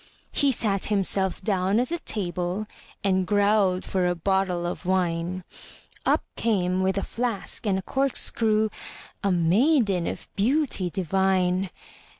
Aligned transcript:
He 0.31 0.51
sat 0.51 0.85
himself 0.85 1.43
down 1.43 1.79
at 1.79 1.91
a 1.91 1.99
table, 1.99 2.65
And 3.03 3.27
growled 3.27 3.85
for 3.85 4.07
a 4.07 4.15
bottle 4.15 4.65
of 4.65 4.83
wine; 4.87 5.43
Up 6.07 6.23
came 6.35 6.81
with 6.81 6.97
a 6.97 7.03
flask 7.03 7.67
and 7.67 7.77
a 7.77 7.83
corkscrew 7.83 8.69
A 9.23 9.31
maiden 9.31 10.07
of 10.07 10.27
beauty 10.35 10.89
divine. 10.89 11.69